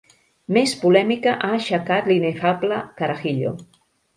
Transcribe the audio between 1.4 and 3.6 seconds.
ha aixecat l'inefable "carajillo".